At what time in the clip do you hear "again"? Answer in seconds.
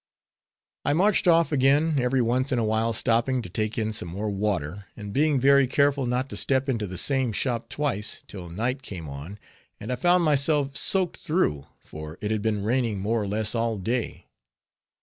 1.51-1.99